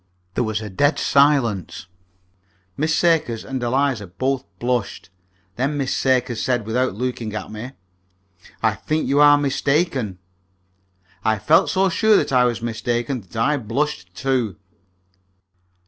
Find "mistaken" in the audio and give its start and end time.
9.37-10.17, 12.63-13.21